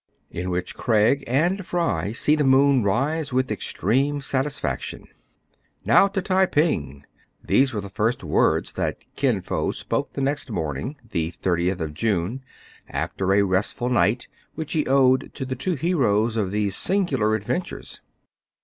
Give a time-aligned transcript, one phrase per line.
[0.31, 5.05] IN WHICH CRAIG AND FRY SEE THE MOON RISE WITH EXTREME SATISFACTION."
[5.85, 7.05] Now to the Tai ping!
[7.25, 11.93] '* These were the first words that Kin Fo spoke the next morning, the 30th of
[11.93, 12.43] June,
[12.89, 14.25] after a rest ful night,
[14.55, 18.01] which he owed to the two heroes of these singular adventures.